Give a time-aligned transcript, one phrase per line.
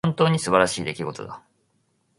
[0.03, 1.43] 本当に素晴らしい出来事だ。